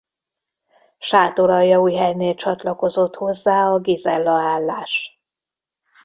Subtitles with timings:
[0.99, 5.21] Sátoraljaújhelynél csatlakozott hozzá a Gizella-állás.